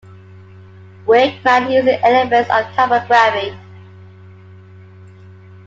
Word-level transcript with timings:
Werkman 1.05 1.71
using 1.71 1.99
elements 2.03 2.49
of 2.49 2.65
typography. 2.75 3.55